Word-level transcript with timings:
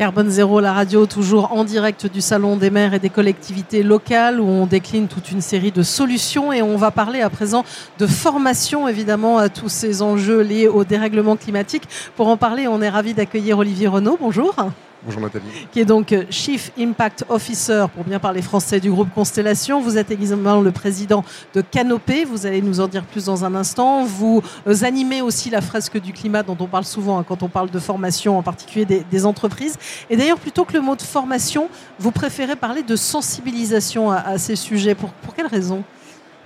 Carbone 0.00 0.30
Zéro, 0.30 0.60
la 0.60 0.72
radio, 0.72 1.04
toujours 1.04 1.52
en 1.52 1.62
direct 1.62 2.06
du 2.06 2.22
Salon 2.22 2.56
des 2.56 2.70
maires 2.70 2.94
et 2.94 2.98
des 2.98 3.10
collectivités 3.10 3.82
locales 3.82 4.40
où 4.40 4.48
on 4.48 4.64
décline 4.64 5.08
toute 5.08 5.30
une 5.30 5.42
série 5.42 5.72
de 5.72 5.82
solutions 5.82 6.54
et 6.54 6.62
on 6.62 6.78
va 6.78 6.90
parler 6.90 7.20
à 7.20 7.28
présent 7.28 7.66
de 7.98 8.06
formation 8.06 8.88
évidemment 8.88 9.36
à 9.36 9.50
tous 9.50 9.68
ces 9.68 10.00
enjeux 10.00 10.40
liés 10.40 10.68
au 10.68 10.84
dérèglement 10.84 11.36
climatique. 11.36 11.82
Pour 12.16 12.28
en 12.28 12.38
parler, 12.38 12.66
on 12.66 12.80
est 12.80 12.88
ravi 12.88 13.12
d'accueillir 13.12 13.58
Olivier 13.58 13.88
Renaud. 13.88 14.16
Bonjour. 14.18 14.54
Bonjour 15.02 15.22
Nathalie. 15.22 15.46
Qui 15.72 15.80
est 15.80 15.86
donc 15.86 16.12
euh, 16.12 16.24
Chief 16.28 16.72
Impact 16.78 17.24
Officer, 17.30 17.86
pour 17.94 18.04
bien 18.04 18.18
parler 18.18 18.42
français, 18.42 18.80
du 18.80 18.90
groupe 18.90 19.08
Constellation. 19.14 19.80
Vous 19.80 19.96
êtes 19.96 20.10
également 20.10 20.60
le 20.60 20.72
président 20.72 21.24
de 21.54 21.62
Canopée. 21.62 22.26
Vous 22.26 22.44
allez 22.44 22.60
nous 22.60 22.80
en 22.80 22.86
dire 22.86 23.04
plus 23.04 23.24
dans 23.24 23.46
un 23.46 23.54
instant. 23.54 24.04
Vous 24.04 24.42
euh, 24.66 24.84
animez 24.84 25.22
aussi 25.22 25.48
la 25.48 25.62
fresque 25.62 25.98
du 25.98 26.12
climat 26.12 26.42
dont 26.42 26.56
on 26.60 26.66
parle 26.66 26.84
souvent 26.84 27.18
hein, 27.18 27.24
quand 27.26 27.42
on 27.42 27.48
parle 27.48 27.70
de 27.70 27.78
formation, 27.78 28.36
en 28.36 28.42
particulier 28.42 28.84
des, 28.84 29.24
entreprises. 29.24 29.78
Et 30.10 30.18
d'ailleurs, 30.18 30.38
plutôt 30.38 30.66
que 30.66 30.74
le 30.74 30.82
mot 30.82 30.96
de 30.96 31.02
formation, 31.02 31.70
vous 31.98 32.10
préférez 32.10 32.56
parler 32.56 32.82
de 32.82 32.96
sensibilisation 32.96 34.10
à, 34.10 34.36
ces 34.36 34.56
sujets. 34.56 34.94
Pour, 34.94 35.10
pour 35.10 35.34
quelles 35.34 35.46
raisons 35.46 35.82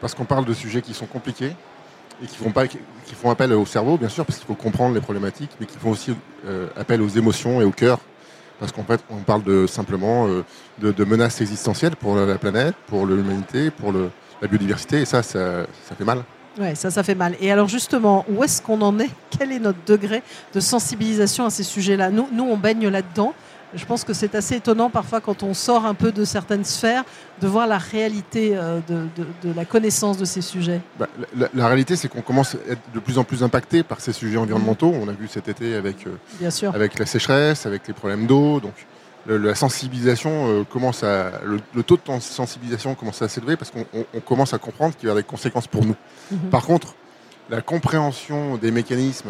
Parce 0.00 0.14
qu'on 0.14 0.24
parle 0.24 0.44
de 0.44 0.54
sujets 0.54 0.80
qui 0.80 0.94
sont 0.94 1.06
compliqués 1.06 1.56
et 2.22 2.26
qui 2.26 2.36
font, 2.36 2.52
pas, 2.52 2.68
qui 2.68 2.78
font 3.20 3.30
appel 3.30 3.52
au 3.52 3.66
cerveau, 3.66 3.96
bien 3.96 4.08
sûr, 4.08 4.24
parce 4.24 4.38
qu'il 4.38 4.46
faut 4.46 4.54
comprendre 4.54 4.94
les 4.94 5.00
problématiques, 5.00 5.50
mais 5.58 5.66
qui 5.66 5.76
font 5.76 5.90
aussi 5.90 6.14
euh, 6.46 6.68
appel 6.76 7.02
aux 7.02 7.08
émotions 7.08 7.60
et 7.60 7.64
au 7.64 7.72
cœur 7.72 7.98
parce 8.58 8.72
qu'en 8.72 8.84
fait, 8.84 9.00
on 9.10 9.16
parle 9.16 9.42
de, 9.42 9.66
simplement 9.66 10.26
euh, 10.26 10.44
de, 10.78 11.04
menaces 11.04 11.40
existentielles 11.40 11.96
pour 11.96 12.16
la 12.16 12.38
planète, 12.38 12.74
pour 12.86 13.06
l'humanité, 13.06 13.70
pour 13.70 13.92
la 13.92 14.48
biodiversité, 14.48 15.02
et 15.02 15.04
ça, 15.04 15.22
ça, 15.22 15.66
fait 15.96 16.04
mal. 16.04 16.22
Oui, 16.58 16.76
ça, 16.76 16.90
ça 16.90 17.02
fait 17.02 17.14
mal. 17.14 17.36
Et 17.40 17.50
alors 17.50 17.68
justement, 17.68 18.24
où 18.28 18.44
est-ce 18.44 18.62
qu'on 18.62 18.80
en 18.82 18.98
est? 19.00 19.10
Quel 19.36 19.50
est 19.52 19.58
notre 19.58 19.84
degré 19.86 20.22
de 20.52 20.60
sensibilisation 20.60 21.46
à 21.46 21.50
ces 21.50 21.64
sujets-là? 21.64 22.10
Nous, 22.10 22.28
nous, 22.32 22.44
on 22.44 22.56
baigne 22.56 22.88
là-dedans. 22.88 23.34
Je 23.76 23.84
pense 23.84 24.04
que 24.04 24.12
c'est 24.12 24.34
assez 24.34 24.56
étonnant 24.56 24.90
parfois 24.90 25.20
quand 25.20 25.42
on 25.42 25.54
sort 25.54 25.84
un 25.86 25.94
peu 25.94 26.12
de 26.12 26.24
certaines 26.24 26.64
sphères 26.64 27.04
de 27.40 27.46
voir 27.46 27.66
la 27.66 27.78
réalité 27.78 28.52
euh, 28.56 28.80
de, 28.88 29.52
la 29.54 29.64
connaissance 29.64 30.16
de 30.16 30.24
ces 30.24 30.40
sujets. 30.40 30.80
Bah, 30.98 31.08
la, 31.54 31.66
réalité, 31.66 31.96
c'est 31.96 32.08
qu'on 32.08 32.22
commence 32.22 32.54
à 32.54 32.72
être 32.72 32.82
de 32.92 33.00
plus 33.00 33.18
en 33.18 33.24
plus 33.24 33.42
impacté 33.42 33.82
par 33.82 34.00
ces 34.00 34.12
sujets 34.12 34.36
environnementaux. 34.36 34.92
On 34.94 35.08
a 35.08 35.12
vu 35.12 35.28
cet 35.28 35.48
été 35.48 35.74
avec, 35.74 36.06
euh, 36.06 36.70
avec 36.72 36.98
la 36.98 37.06
sécheresse, 37.06 37.66
avec 37.66 37.88
les 37.88 37.94
problèmes 37.94 38.26
d'eau. 38.26 38.60
Donc 38.60 38.74
la 39.26 39.54
sensibilisation 39.54 40.48
euh, 40.48 40.64
commence 40.64 41.02
à. 41.02 41.32
Le, 41.44 41.82
taux 41.82 41.96
de 41.96 42.20
sensibilisation 42.20 42.94
commence 42.94 43.22
à 43.22 43.28
s'élever 43.28 43.56
parce 43.56 43.70
qu'on 43.70 43.84
commence 44.20 44.54
à 44.54 44.58
comprendre 44.58 44.94
qu'il 44.96 45.08
y 45.08 45.12
a 45.12 45.14
des 45.14 45.22
conséquences 45.22 45.66
pour 45.66 45.84
nous. 45.84 45.96
Mhm. 46.30 46.50
Par 46.50 46.64
contre, 46.64 46.94
la 47.50 47.60
compréhension 47.60 48.56
des 48.56 48.70
mécanismes 48.70 49.28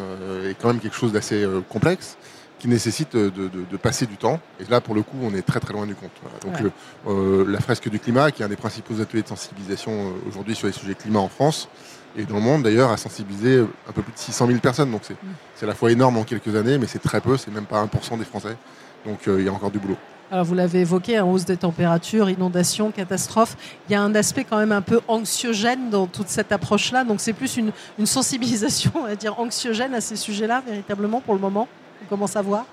est 0.48 0.54
quand 0.60 0.68
même 0.68 0.78
quelque 0.78 0.94
chose 0.94 1.12
d'assez 1.12 1.44
complexe 1.68 2.16
qui 2.64 2.70
nécessite 2.70 3.14
de, 3.14 3.76
passer 3.76 4.06
du 4.06 4.16
temps. 4.16 4.40
Et 4.58 4.64
là, 4.70 4.80
pour 4.80 4.94
le 4.94 5.02
coup, 5.02 5.18
on 5.22 5.34
est 5.34 5.42
très 5.42 5.60
très 5.60 5.74
loin 5.74 5.84
du 5.84 5.94
compte. 5.94 6.12
Donc, 6.40 6.62
euh, 6.62 6.70
euh, 7.06 7.44
la 7.46 7.60
fresque 7.60 7.90
du 7.90 8.00
climat, 8.00 8.30
qui 8.30 8.40
est 8.40 8.46
un 8.46 8.48
des 8.48 8.56
principaux 8.56 9.02
ateliers 9.02 9.22
de 9.22 9.28
sensibilisation 9.28 9.92
euh, 9.92 10.28
aujourd'hui 10.30 10.54
sur 10.54 10.66
les 10.66 10.72
sujets 10.72 10.94
climat 10.94 11.18
en 11.18 11.28
France, 11.28 11.68
et 12.16 12.24
dans 12.24 12.36
le 12.36 12.40
monde 12.40 12.62
d'ailleurs, 12.62 12.90
a 12.90 12.96
sensibilisé 12.96 13.58
un 13.58 13.92
peu 13.92 14.00
plus 14.00 14.14
de 14.14 14.18
600 14.18 14.46
000 14.46 14.60
personnes. 14.60 14.90
Donc, 14.90 15.02
c'est 15.04 15.12
mm. 15.12 15.64
à 15.64 15.66
la 15.66 15.74
fois 15.74 15.92
énorme 15.92 16.16
en 16.16 16.24
quelques 16.24 16.56
années, 16.56 16.78
mais 16.78 16.86
c'est 16.86 17.02
très 17.02 17.20
peu, 17.20 17.36
c'est 17.36 17.50
même 17.50 17.66
pas 17.66 17.84
1% 17.84 18.16
des 18.16 18.24
Français. 18.24 18.56
Donc, 19.04 19.18
il 19.26 19.42
y 19.42 19.48
a 19.48 19.52
encore 19.52 19.70
du 19.70 19.78
boulot. 19.78 19.98
Alors 20.30 20.46
vous 20.46 20.54
l'avez 20.54 20.80
évoqué, 20.80 21.20
en 21.20 21.30
hausse 21.30 21.44
des 21.44 21.58
températures, 21.58 22.30
inondations, 22.30 22.90
catastrophes. 22.92 23.58
Il 23.88 23.92
y 23.92 23.94
a 23.94 24.00
un 24.00 24.14
aspect 24.14 24.44
quand 24.44 24.56
même 24.56 24.72
un 24.72 24.80
peu 24.80 25.02
anxiogène 25.06 25.90
dans 25.90 26.06
toute 26.06 26.28
cette 26.28 26.50
approche-là. 26.50 27.04
Donc 27.04 27.20
c'est 27.20 27.34
plus 27.34 27.58
une, 27.58 27.72
une, 27.98 28.06
sensibilisation, 28.06 28.90
on 28.94 29.02
va 29.02 29.16
dire, 29.16 29.38
anxiogène 29.38 29.94
à 29.94 30.00
ces 30.00 30.16
sujets-là, 30.16 30.62
véritablement, 30.66 31.20
pour 31.20 31.34
le 31.34 31.40
moment? 31.40 31.68
On 32.04 32.08
commence 32.08 32.36
à 32.36 32.42
voir 32.42 32.64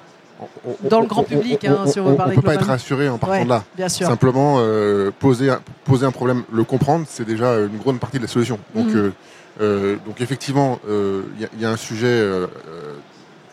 dans 0.89 1.01
le 1.01 1.07
grand 1.07 1.23
public, 1.23 1.65
hein, 1.65 1.85
si 1.85 1.99
on 1.99 2.15
parler 2.15 2.33
On 2.33 2.37
ne 2.37 2.41
peut 2.41 2.47
pas 2.47 2.55
être 2.55 2.65
rassuré 2.65 3.09
en 3.09 3.17
partant 3.17 3.43
de 3.43 3.49
là. 3.49 3.63
Bien 3.75 3.89
sûr. 3.89 4.07
Simplement, 4.07 4.55
euh, 4.59 5.11
poser, 5.19 5.53
poser 5.85 6.05
un 6.05 6.11
problème, 6.11 6.43
le 6.51 6.63
comprendre, 6.63 7.05
c'est 7.07 7.25
déjà 7.25 7.59
une 7.59 7.77
grande 7.77 7.99
partie 7.99 8.17
de 8.17 8.23
la 8.23 8.27
solution. 8.27 8.57
Donc, 8.73 8.87
mhm. 8.87 8.95
euh, 8.95 9.11
euh, 9.61 9.95
donc 10.05 10.19
effectivement, 10.21 10.79
il 10.87 11.61
y, 11.61 11.65
a 11.65 11.69
un 11.69 11.77
sujet 11.77 12.27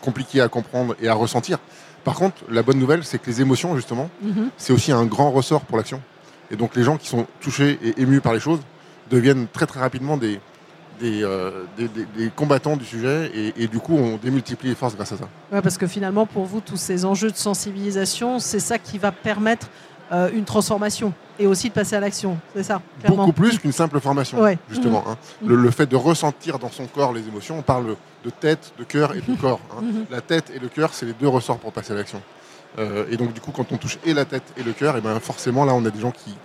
compliqué 0.01 0.41
à 0.41 0.47
comprendre 0.47 0.95
et 1.01 1.07
à 1.07 1.13
ressentir. 1.13 1.59
Par 2.03 2.15
contre, 2.15 2.37
la 2.49 2.63
bonne 2.63 2.79
nouvelle, 2.79 3.03
c'est 3.03 3.19
que 3.19 3.29
les 3.29 3.41
émotions, 3.41 3.75
justement, 3.75 4.09
mhm. 4.23 4.49
c'est 4.57 4.73
aussi 4.73 4.91
un 4.91 5.05
grand 5.05 5.31
ressort 5.31 5.61
pour 5.61 5.77
l'action. 5.77 6.01
Et 6.51 6.55
donc 6.55 6.75
les 6.75 6.83
gens 6.83 6.97
qui 6.97 7.07
sont 7.07 7.27
touchés 7.39 7.77
et 7.83 8.01
émus 8.01 8.21
par 8.21 8.33
les 8.33 8.39
choses 8.39 8.61
deviennent 9.11 9.45
très 9.51 9.67
très 9.67 9.79
rapidement 9.79 10.17
des, 10.17 10.39
euh, 11.01 11.63
des, 11.77 12.29
combattants 12.35 12.75
du 12.75 12.85
sujet 12.85 13.31
et, 13.55 13.67
du 13.67 13.79
coup 13.79 13.95
on 13.95 14.17
démultiplie 14.17 14.69
les 14.69 14.75
forces 14.75 14.95
grâce 14.95 15.11
à 15.11 15.17
ça. 15.17 15.29
Ouais, 15.51 15.61
parce 15.61 15.77
que 15.77 15.87
finalement 15.87 16.25
pour 16.25 16.45
vous 16.45 16.61
tous 16.61 16.77
ces 16.77 17.05
enjeux 17.05 17.31
de 17.31 17.37
sensibilisation, 17.37 18.39
c'est 18.39 18.59
ça 18.59 18.77
qui 18.77 18.97
va 18.97 19.11
permettre 19.11 19.67
euh, 20.11 20.29
une 20.33 20.43
transformation 20.43 21.13
et 21.37 21.47
aussi 21.47 21.69
de 21.69 21.73
passer 21.73 21.95
à 21.95 21.99
l'action, 21.99 22.37
c'est 22.53 22.63
ça 22.63 22.81
Beaucoup 23.07 23.31
plus 23.31 23.59
qu'une 23.59 23.71
simple 23.71 23.99
formation, 23.99 24.39
justement. 24.69 25.05
Hein. 25.07 25.17
Mmh. 25.41 25.53
Le, 25.53 25.71
fait 25.71 25.85
de 25.85 25.95
ressentir 25.95 26.59
dans 26.59 26.69
son 26.69 26.85
corps 26.85 27.13
les 27.13 27.27
émotions, 27.27 27.59
on 27.59 27.61
parle 27.61 27.95
de 28.25 28.29
tête, 28.29 28.73
de 28.77 28.83
cœur 28.83 29.15
et 29.15 29.21
de 29.21 29.35
corps. 29.41 29.61
Hein. 29.71 29.81
Mmh. 29.81 30.05
La 30.11 30.21
tête 30.21 30.51
et 30.53 30.59
le 30.59 30.67
cœur, 30.67 30.93
c'est 30.93 31.05
les 31.05 31.13
deux 31.13 31.29
ressorts 31.29 31.59
pour 31.59 31.71
passer 31.71 31.93
à 31.93 31.95
l'action. 31.95 32.21
Euh, 32.77 33.05
et 33.09 33.17
donc 33.17 33.33
du 33.33 33.41
coup 33.41 33.51
quand 33.51 33.71
on 33.71 33.77
touche 33.77 33.97
et 34.05 34.13
la 34.13 34.25
tête 34.25 34.43
et 34.57 34.63
le 34.63 34.73
cœur, 34.73 34.97
et 34.97 35.01
ben 35.01 35.19
forcément 35.19 35.65
là 35.65 35.73
on 35.73 35.83
a 35.85 35.89
des 35.89 35.99
gens 35.99 36.11
qui 36.11 36.35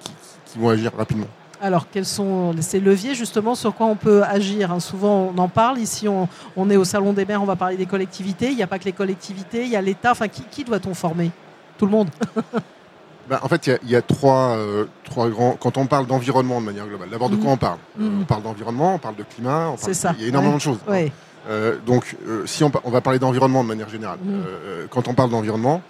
vont 0.56 0.69
agir 0.69 0.92
rapidement. 0.97 1.26
Alors, 1.64 1.86
quels 1.91 2.04
sont 2.04 2.54
ces 2.60 2.78
leviers 2.78 3.14
justement 3.14 3.54
sur 3.54 3.75
quoi 3.75 3.86
on 3.86 3.97
peut 3.97 4.22
agir 4.22 4.70
hein? 4.70 4.80
Souvent, 4.80 5.32
on 5.34 5.38
en 5.38 5.48
parle. 5.48 5.78
Ici, 5.78 6.06
on, 6.06 6.70
est 6.70 6.76
au 6.76 6.84
Salon 6.84 7.14
des 7.14 7.25
maires, 7.25 7.42
on 7.42 7.47
va 7.47 7.56
parler 7.56 7.78
des 7.78 7.86
collectivités. 7.86 8.50
Il 8.50 8.56
n'y 8.56 8.62
a 8.62 8.66
pas 8.66 8.78
que 8.78 8.84
les 8.84 8.92
collectivités, 8.92 9.64
il 9.64 9.70
y 9.70 9.76
a 9.76 9.80
l'État. 9.80 10.10
Enfin, 10.10 10.28
qui, 10.28 10.62
doit-on 10.62 10.92
former? 10.92 11.30
Tout 11.78 11.86
le 11.86 11.92
monde 11.92 12.10
ben, 13.30 13.38
En 13.41 13.48
fait, 13.48 13.66
il 13.82 13.88
y 13.88 13.97
a, 13.97 14.03
trois, 14.03 14.56
euh, 14.58 14.84
trois 15.04 15.30
grands. 15.30 15.56
Quand 15.58 15.78
on 15.78 15.86
parle 15.86 16.06
d'environnement 16.06 16.60
de 16.60 16.66
manière 16.66 16.86
globale, 16.86 17.08
d'abord 17.08 17.30
de 17.30 17.36
quoi 17.36 17.47
mhm. 17.47 17.53
on 17.53 17.56
parle? 17.56 17.78
Mhm. 17.97 18.20
On 18.20 18.24
parle 18.26 18.42
d'environnement, 18.42 18.94
on 18.97 18.98
parle 18.98 19.16
de 19.16 19.22
climat. 19.22 19.72
C'est 19.78 19.94
ça. 19.94 20.12
Il 20.19 20.22
y 20.22 20.26
a 20.26 20.28
énormément 20.28 20.56
de 20.56 20.60
choses. 20.60 20.80
Hein. 20.86 21.06
Euh, 21.48 21.78
donc, 21.86 22.14
euh, 22.28 22.42
si 22.44 22.62
on, 22.62 22.69
va 22.69 23.00
parler 23.00 23.19
d'environnement 23.19 23.62
de 23.62 23.69
manière 23.69 23.88
générale, 23.88 24.19
mhm. 24.22 24.88
quand 24.91 25.08
on 25.08 25.14
parle 25.14 25.30
d'environnement, 25.30 25.80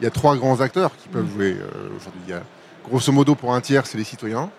il 0.00 0.04
y 0.04 0.06
a 0.06 0.10
trois 0.10 0.36
grands 0.36 0.60
acteurs 0.60 0.96
qui 0.96 1.08
peuvent 1.08 1.28
jouer 1.34 1.56
aujourd'hui. 1.96 2.32
Grosso 2.88 3.12
modo, 3.12 3.34
pour 3.34 3.54
un 3.54 3.60
tiers, 3.60 3.86
c'est 3.86 3.98
les 3.98 4.04
citoyens. 4.04 4.50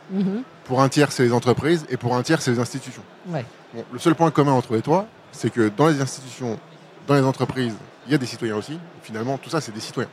Pour 0.66 0.82
un 0.82 0.90
tiers, 0.90 1.12
c'est 1.12 1.24
les 1.24 1.34
entreprises. 1.34 1.86
Et 1.90 1.98
pour 1.98 2.16
un 2.16 2.24
tiers, 2.24 2.42
c'est 2.42 2.52
les 2.52 2.60
institutions. 2.60 3.04
le 3.28 4.00
seul 4.00 4.16
point 4.16 4.32
commun 4.32 4.52
entre 4.52 4.74
les 4.74 4.82
trois, 4.82 5.08
c'est 5.32 5.50
que 5.52 5.70
dans 5.70 5.88
les 5.88 6.02
institutions, 6.02 6.60
dans 7.08 7.16
les 7.16 7.24
entreprises, 7.24 7.74
il 8.06 8.12
y 8.12 8.16
a 8.16 8.18
des 8.18 8.26
citoyens 8.26 8.56
aussi. 8.56 8.80
Finalement, 9.04 9.38
tout 9.38 9.50
ça, 9.50 9.62
c'est 9.62 9.72
des 9.72 9.80
citoyens. 9.80 10.10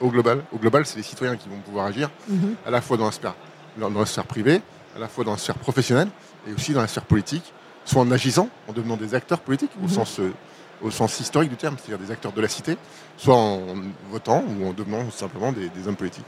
au 0.00 0.08
global, 0.08 0.42
au 0.52 0.58
global 0.58 0.86
c'est 0.86 0.96
les 0.96 1.02
citoyens 1.02 1.36
qui 1.36 1.48
vont 1.48 1.58
pouvoir 1.58 1.86
agir, 1.86 2.10
mhm. 2.28 2.56
à 2.66 2.70
la 2.70 2.80
fois 2.80 2.96
dans 2.96 3.06
la, 3.06 3.12
sphère, 3.12 3.34
dans 3.78 3.90
la 3.90 4.06
sphère 4.06 4.24
privée, 4.24 4.60
à 4.96 4.98
la 4.98 5.08
fois 5.08 5.24
dans 5.24 5.32
la 5.32 5.38
sphère 5.38 5.56
professionnelle 5.56 6.08
et 6.48 6.52
aussi 6.52 6.72
dans 6.72 6.80
la 6.80 6.88
sphère 6.88 7.04
politique, 7.04 7.52
soit 7.84 8.02
en 8.02 8.10
agissant, 8.10 8.48
en 8.66 8.72
devenant 8.72 8.96
des 8.96 9.14
acteurs 9.14 9.40
politiques, 9.40 9.72
au, 9.82 9.84
mhm. 9.84 9.90
sens, 9.90 10.20
euh, 10.20 10.32
au 10.82 10.90
sens 10.90 11.20
historique 11.20 11.50
du 11.50 11.56
terme, 11.56 11.76
c'est-à-dire 11.78 12.04
des 12.04 12.12
acteurs 12.12 12.32
de 12.32 12.40
la 12.40 12.48
cité, 12.48 12.76
soit 13.16 13.36
en 13.36 13.60
votant 14.10 14.42
ou 14.48 14.68
en 14.68 14.72
devenant 14.72 15.10
simplement 15.10 15.52
des 15.52 15.86
hommes 15.86 15.96
politiques. 15.96 16.26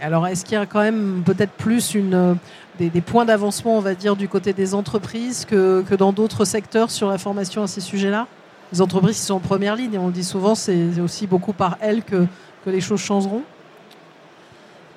Alors, 0.00 0.26
est-ce 0.26 0.44
qu'il 0.44 0.54
y 0.54 0.56
a 0.56 0.66
quand 0.66 0.80
même 0.80 1.22
peut-être 1.24 1.52
plus 1.52 1.94
une, 1.94 2.14
euh, 2.14 2.34
des, 2.78 3.00
points 3.00 3.24
d'avancement, 3.24 3.76
on 3.76 3.80
va 3.80 3.94
dire, 3.94 4.16
du 4.16 4.28
côté 4.28 4.52
des 4.52 4.74
entreprises 4.74 5.46
que, 5.46 5.94
dans 5.94 6.12
d'autres 6.12 6.44
secteurs 6.44 6.90
sur 6.90 7.08
la 7.08 7.18
formation 7.18 7.62
à 7.62 7.66
ces 7.66 7.80
sujets-là? 7.80 8.26
Les 8.72 8.82
entreprises 8.82 9.16
qui 9.16 9.22
sont 9.22 9.34
en 9.34 9.40
première 9.40 9.76
ligne, 9.76 9.94
et 9.94 9.98
on 9.98 10.06
le 10.06 10.12
dit 10.12 10.24
souvent, 10.24 10.54
c'est 10.54 11.00
aussi 11.00 11.26
beaucoup 11.26 11.52
par 11.52 11.76
elles 11.80 12.02
que, 12.04 12.26
que 12.64 12.70
les 12.70 12.80
choses 12.80 13.00
changeront? 13.00 13.42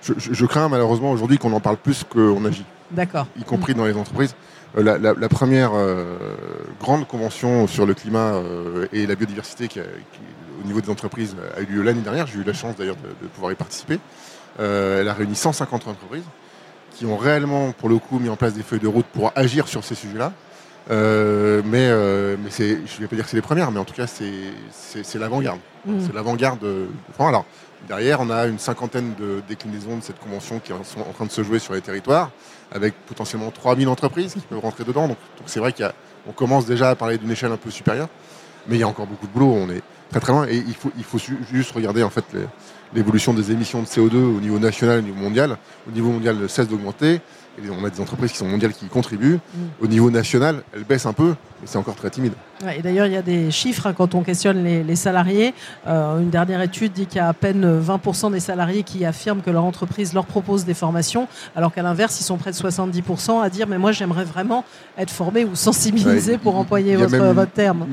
Je, 0.01 0.45
crains 0.45 0.68
malheureusement 0.68 1.12
aujourd'hui 1.12 1.38
qu'on 1.38 1.53
en 1.53 1.62
parle 1.62 1.77
plus 1.77 2.03
qu'on 2.03 2.44
agit. 2.44 2.65
D'accord. 2.91 3.25
Y 3.39 3.44
compris 3.44 3.74
dans 3.74 3.86
les 3.86 3.95
entreprises. 3.95 4.36
Euh, 4.77 4.97
la, 5.00 5.29
première 5.29 5.71
euh, 5.74 6.18
grande 6.81 7.07
convention 7.07 7.68
sur 7.68 7.86
le 7.86 7.94
climat 7.94 8.33
et 8.91 9.07
la 9.07 9.15
biodiversité 9.15 9.69
qui, 9.69 9.79
au 9.79 10.68
niveau 10.68 10.81
des 10.81 10.89
entreprises 10.89 11.36
a 11.56 11.62
eu 11.62 11.65
lieu 11.65 11.81
l'année 11.83 12.01
dernière. 12.01 12.27
J'ai 12.27 12.39
eu 12.39 12.44
la 12.44 12.53
chance 12.53 12.75
d'ailleurs 12.75 12.97
de, 12.97 13.27
pouvoir 13.27 13.51
y 13.51 13.56
participer. 13.56 14.00
Euh, 14.59 15.01
elle 15.01 15.07
a 15.07 15.13
réuni 15.13 15.35
150 15.35 15.88
entreprises 15.88 16.23
qui 16.95 17.05
ont 17.05 17.17
réellement, 17.17 17.71
pour 17.71 17.89
le 17.89 17.97
coup, 17.97 18.19
mis 18.19 18.29
en 18.29 18.35
place 18.35 18.53
des 18.53 18.63
feuilles 18.63 18.79
de 18.79 18.88
route 18.88 19.05
pour 19.07 19.31
agir 19.35 19.67
sur 19.67 19.83
ces 19.83 19.95
sujets-là. 19.95 20.31
Euh, 20.91 21.61
mais 21.65 21.88
euh, 21.89 22.35
mais 22.44 22.50
je 22.51 22.63
ne 22.65 23.00
vais 23.00 23.07
pas 23.07 23.15
dire 23.15 23.23
que 23.23 23.31
c'est 23.31 23.38
les 23.38 23.41
premières, 23.41 23.71
mais 23.71 23.79
en 23.79 23.85
tout 23.85 23.94
cas, 23.94 24.05
c'est 24.05 25.19
l'avant-garde. 25.19 25.59
Mmh. 25.85 26.00
C'est 26.05 26.13
l'avant-garde 26.13 26.59
de 26.59 26.88
Alors, 27.19 27.45
derrière, 27.88 28.19
on 28.19 28.29
a 28.29 28.45
une 28.45 28.59
cinquantaine 28.59 29.13
de 29.17 29.41
déclinaisons 29.47 29.97
de 29.97 30.03
cette 30.03 30.19
convention 30.19 30.59
qui 30.59 30.71
sont 30.83 31.01
en 31.01 31.13
train 31.13 31.25
de 31.25 31.31
se 31.31 31.41
jouer 31.41 31.59
sur 31.59 31.73
les 31.73 31.81
territoires, 31.81 32.31
avec 32.71 32.94
potentiellement 33.07 33.50
3000 33.50 33.88
entreprises 33.88 34.33
qui 34.33 34.41
peuvent 34.41 34.59
rentrer 34.59 34.83
dedans. 34.83 35.07
Donc, 35.07 35.17
c'est 35.45 35.59
vrai 35.59 35.73
qu'on 35.73 36.31
commence 36.33 36.65
déjà 36.65 36.89
à 36.89 36.95
parler 36.95 37.17
d'une 37.17 37.31
échelle 37.31 37.51
un 37.51 37.57
peu 37.57 37.71
supérieure, 37.71 38.09
mais 38.67 38.75
il 38.75 38.79
y 38.79 38.83
a 38.83 38.88
encore 38.88 39.07
beaucoup 39.07 39.27
de 39.27 39.31
boulot. 39.31 39.53
On 39.53 39.69
est, 39.69 39.81
très 40.11 40.19
très 40.19 40.33
loin. 40.33 40.47
Et 40.47 40.57
il 40.57 40.75
faut, 40.75 40.91
il 40.97 41.03
faut 41.03 41.17
juste 41.51 41.71
regarder 41.71 42.03
en 42.03 42.09
fait 42.09 42.25
l'évolution 42.95 43.33
des 43.33 43.51
émissions 43.51 43.81
de 43.81 43.87
CO2 43.87 44.15
au 44.15 44.39
niveau 44.39 44.59
national, 44.59 44.99
au 44.99 45.01
niveau 45.01 45.19
mondial. 45.19 45.57
Au 45.87 45.91
niveau 45.91 46.11
mondial, 46.11 46.37
cesse 46.47 46.67
d'augmenter 46.67 47.21
on 47.69 47.85
a 47.85 47.89
des 47.89 48.01
entreprises 48.01 48.31
qui 48.31 48.38
sont 48.38 48.47
mondiales 48.47 48.73
qui 48.73 48.85
y 48.85 48.89
contribuent. 48.89 49.35
Mm. 49.35 49.59
Au 49.81 49.88
niveau 49.88 50.09
national, 50.09 50.63
elles 50.73 50.83
baissent 50.83 51.05
un 51.05 51.13
peu, 51.13 51.35
mais 51.61 51.67
c'est 51.67 51.77
encore 51.77 51.95
très 51.95 52.09
timide. 52.09 52.33
et 52.75 52.81
d'ailleurs, 52.81 53.05
il 53.05 53.13
y 53.13 53.17
a 53.17 53.21
des 53.21 53.51
chiffres 53.51 53.88
hein, 53.88 53.94
quand 53.95 54.15
on 54.15 54.23
questionne 54.23 54.63
les, 54.63 54.95
salariés. 54.95 55.53
Euh, 55.88 56.19
une 56.19 56.29
dernière 56.29 56.61
étude 56.61 56.94
dit 56.94 57.05
qu'il 57.05 57.17
y 57.17 57.19
a 57.19 57.27
à 57.27 57.33
peine 57.33 57.81
20% 57.81 58.31
des 58.31 58.39
salariés 58.39 58.83
qui 58.83 59.05
affirment 59.05 59.41
que 59.41 59.50
leur 59.50 59.63
entreprise 59.63 60.13
leur 60.13 60.25
propose 60.25 60.65
des 60.65 60.73
formations, 60.73 61.27
alors 61.55 61.73
qu'à 61.73 61.83
l'inverse, 61.83 62.19
ils 62.19 62.23
sont 62.23 62.38
près 62.38 62.51
de 62.51 62.55
70% 62.55 63.41
à 63.41 63.50
dire 63.50 63.67
Mais 63.67 63.77
moi, 63.77 63.91
j'aimerais 63.91 64.25
vraiment 64.25 64.65
être 64.97 65.11
formé 65.11 65.45
ou 65.45 65.55
sensibilisé 65.55 66.38
pour 66.38 66.55
employer 66.55 66.95
votre, 66.95 67.45
terme. 67.53 67.88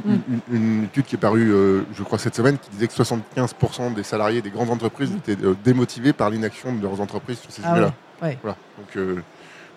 Une, 0.53 0.85
étude 0.85 1.05
qui 1.05 1.17
est 1.17 1.19
parue, 1.19 1.51
euh, 1.53 1.83
je 1.95 2.03
crois, 2.03 2.19
cette 2.19 2.35
semaine, 2.35 2.57
qui 2.59 2.71
disait 2.71 2.89
que 2.89 2.95
75% 2.95 3.95
des 3.95 4.03
salariés 4.03 4.41
des 4.41 4.51
grandes 4.51 4.71
entreprises 4.71 5.11
mm. 5.11 5.17
étaient 5.17 5.45
euh, 5.45 5.55
démotivés 5.65 6.12
par 6.12 6.31
l'inaction 6.31 6.75
de 6.75 6.83
leurs 6.83 7.01
entreprises 7.01 7.39
sur 7.41 7.51
ces 7.51 7.62
ah 7.65 7.71
sujets-là. 7.71 7.93
Voilà. 8.43 8.57
Donc, 8.79 9.25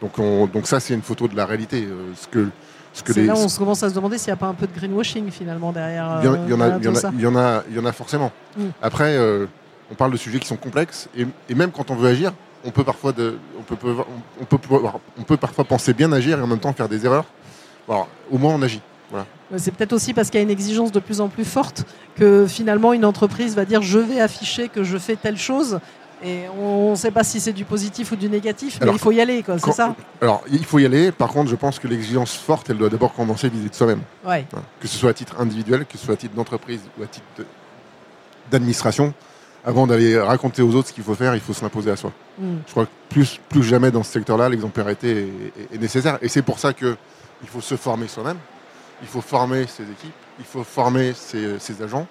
donc, 0.03 0.51
donc 0.51 0.67
ça, 0.67 0.79
c'est 0.79 0.93
une 0.93 1.01
photo 1.01 1.27
de 1.27 1.35
la 1.35 1.45
réalité. 1.45 1.83
Euh, 1.83 2.11
ce 2.15 2.27
que, 2.27 2.49
ce 2.93 3.03
que 3.03 3.19
là, 3.21 3.35
on 3.37 3.47
commence 3.47 3.83
à 3.83 3.89
se 3.89 3.95
demander 3.95 4.17
s'il 4.17 4.29
n'y 4.29 4.33
a 4.33 4.37
pas 4.37 4.47
un 4.47 4.53
peu 4.53 4.67
de 4.67 4.73
greenwashing 4.77 5.31
finalement 5.31 5.71
derrière. 5.71 6.19
Il 6.21 6.25
y, 6.25 6.29
en, 6.29 6.33
a, 6.33 6.77
il, 6.77 6.83
y 6.83 7.27
en 7.27 7.35
a, 7.35 7.63
y 7.71 7.79
en 7.79 7.85
a 7.85 7.91
forcément. 7.91 8.31
Mm. 8.57 8.63
Après, 8.81 9.15
euh, 9.17 9.45
on 9.91 9.95
parle 9.95 10.11
de 10.11 10.17
sujets 10.17 10.39
qui 10.39 10.47
sont 10.47 10.57
complexes 10.57 11.07
et, 11.17 11.55
même 11.55 11.71
quand 11.71 11.89
on 11.89 11.95
veut 11.95 12.09
agir, 12.09 12.33
on 12.65 12.71
peut 12.71 12.83
parfois, 12.83 13.11
de, 13.11 13.37
on 13.57 13.63
peut, 13.63 13.75
on 14.41 14.45
peut, 14.45 14.57
on 15.17 15.23
peut 15.23 15.37
parfois 15.37 15.63
penser 15.63 15.93
bien 15.93 16.11
agir 16.11 16.39
et 16.39 16.41
en 16.41 16.47
même 16.47 16.59
temps 16.59 16.73
faire 16.73 16.89
des 16.89 17.05
erreurs. 17.05 17.25
au 17.87 18.37
moins, 18.37 18.53
on 18.53 18.61
agit. 18.61 18.81
Voilà. 19.09 19.25
C'est 19.57 19.71
peut-être 19.71 19.93
aussi 19.93 20.13
parce 20.13 20.29
qu'il 20.29 20.39
y 20.39 20.41
a 20.41 20.43
une 20.43 20.49
exigence 20.49 20.91
de 20.91 20.99
plus 20.99 21.21
en 21.21 21.27
plus 21.27 21.45
forte 21.45 21.85
que 22.15 22.47
finalement 22.47 22.93
une 22.93 23.05
entreprise 23.05 23.55
va 23.55 23.63
dire 23.63 23.81
je 23.83 23.99
vais 23.99 24.19
afficher 24.19 24.69
que 24.69 24.83
je 24.83 24.97
fais 24.97 25.15
telle 25.15 25.37
chose 25.37 25.79
et 26.23 26.45
on 26.57 26.91
ne 26.91 26.95
sait 26.95 27.11
pas 27.11 27.23
si 27.23 27.41
c'est 27.41 27.51
du 27.51 27.65
positif 27.65 28.11
ou 28.13 28.15
du 28.15 28.29
négatif, 28.29 28.79
mais 28.81 28.91
il 28.91 28.99
faut 28.99 29.11
y 29.11 29.19
aller, 29.19 29.43
c'est 29.57 29.73
ça 29.73 29.93
Alors, 30.21 30.41
il 30.49 30.63
faut 30.63 30.79
y 30.79 30.85
aller. 30.85 31.11
Par 31.11 31.29
contre, 31.29 31.49
je 31.49 31.55
pense 31.55 31.79
que 31.79 31.87
l'exigence 31.87 32.33
forte, 32.33 32.69
elle 32.69 32.77
doit 32.77 32.89
d'abord 32.89 33.13
commencer 33.13 33.49
vis-à-vis 33.49 33.69
de 33.69 33.75
soi-même. 33.75 34.01
Ouais. 34.25 34.45
Que 34.79 34.87
ce 34.87 34.97
soit 34.97 35.09
à 35.09 35.13
titre 35.13 35.35
individuel, 35.39 35.85
que 35.85 35.97
ce 35.97 36.05
soit 36.05 36.13
à 36.13 36.17
titre 36.17 36.33
d'entreprise 36.33 36.81
ou 36.97 37.03
à 37.03 37.07
titre 37.07 37.25
d'administration. 38.49 39.13
Avant 39.65 39.87
d'aller 39.87 40.17
raconter 40.19 40.61
aux 40.61 40.75
autres 40.75 40.89
ce 40.89 40.93
qu'il 40.93 41.03
faut 41.03 41.15
faire, 41.15 41.35
il 41.35 41.41
faut 41.41 41.53
se 41.53 41.61
l'imposer 41.61 41.91
à 41.91 41.95
soi. 41.95 42.11
Hmm. 42.37 42.57
Je 42.67 42.71
crois 42.71 42.85
que 42.85 42.91
plus, 43.09 43.39
plus 43.49 43.63
jamais 43.63 43.91
dans 43.91 44.03
ce 44.03 44.11
secteur-là, 44.11 44.49
l'exemplarité 44.49 45.27
est, 45.73 45.77
nécessaire. 45.77 46.19
Et 46.21 46.29
c'est 46.29 46.41
pour 46.41 46.59
ça 46.59 46.73
qu'il 46.73 46.95
faut 47.47 47.61
se 47.61 47.75
former 47.75 48.07
soi-même. 48.07 48.37
Il 49.01 49.07
faut 49.07 49.21
former 49.21 49.65
ses 49.67 49.83
équipes. 49.83 50.13
Il 50.39 50.45
faut 50.45 50.63
former 50.63 51.13
ses 51.13 51.81
agents. 51.81 52.07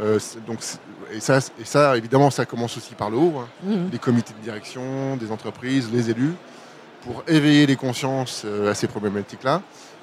Euh, 0.00 0.18
donc, 0.46 0.60
et, 1.12 1.20
ça, 1.20 1.38
et 1.58 1.64
ça, 1.64 1.96
évidemment, 1.96 2.30
ça 2.30 2.46
commence 2.46 2.76
aussi 2.76 2.94
par 2.94 3.10
le 3.10 3.16
haut, 3.16 3.34
hein. 3.38 3.48
mmh. 3.64 3.90
les 3.92 3.98
comités 3.98 4.32
de 4.38 4.42
direction, 4.42 5.16
des 5.16 5.30
entreprises, 5.30 5.90
les 5.92 6.10
élus, 6.10 6.34
pour 7.02 7.22
éveiller 7.26 7.66
les 7.66 7.76
consciences 7.76 8.42
euh, 8.44 8.70
à 8.70 8.74
ces 8.74 8.86
problématiques-là, 8.86 9.60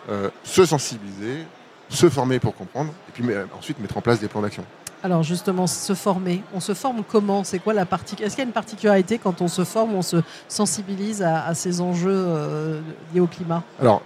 euh, 0.10 0.30
se 0.44 0.66
sensibiliser, 0.66 1.46
se 1.90 2.10
former 2.10 2.40
pour 2.40 2.56
comprendre, 2.56 2.94
et 3.08 3.12
puis 3.12 3.24
ensuite 3.58 3.80
mettre 3.80 3.98
en 3.98 4.02
place 4.02 4.20
des 4.20 4.28
plans 4.28 4.42
d'action. 4.42 4.64
Alors 5.02 5.24
justement, 5.24 5.66
se 5.66 5.96
former, 5.96 6.44
on 6.54 6.60
se 6.60 6.74
forme 6.74 7.04
comment? 7.10 7.44
C'est 7.46 7.60
quoi 7.60 7.74
la 7.74 7.86
partie 7.86 8.22
Est-ce 8.22 8.36
qu'il 8.36 8.44
y 8.44 8.46
a 8.46 8.48
une 8.48 8.54
particularité 8.54 9.18
quand 9.18 9.42
on 9.42 9.48
se 9.48 9.64
forme, 9.64 9.96
on 9.96 10.02
se 10.02 10.18
sensibilise 10.50 11.24
à, 11.24 11.54
ces 11.56 11.80
enjeux 11.80 12.82
liés 13.14 13.22
au 13.22 13.28
climat? 13.28 13.64
Alors, 13.80 14.02